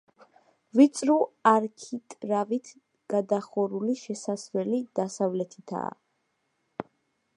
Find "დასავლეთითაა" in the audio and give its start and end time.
5.01-6.89